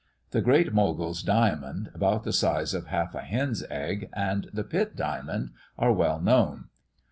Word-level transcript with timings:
The 0.31 0.41
Great 0.41 0.73
Mogul's 0.73 1.21
diamond, 1.21 1.91
about 1.93 2.23
the 2.23 2.33
size 2.33 2.73
of 2.73 2.87
half 2.87 3.13
a 3.13 3.21
hen's 3.21 3.63
egg, 3.69 4.09
and 4.13 4.49
the 4.51 4.63
Pitt 4.63 4.95
diamond, 4.95 5.51
are 5.77 5.93
well 5.93 6.19
known. 6.19 6.69